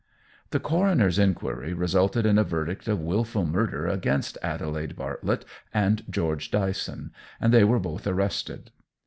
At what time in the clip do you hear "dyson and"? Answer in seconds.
6.49-7.53